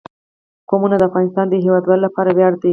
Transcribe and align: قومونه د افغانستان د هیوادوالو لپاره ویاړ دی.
قومونه 0.69 0.95
د 0.97 1.03
افغانستان 1.09 1.45
د 1.49 1.55
هیوادوالو 1.65 2.05
لپاره 2.07 2.29
ویاړ 2.37 2.53
دی. 2.61 2.69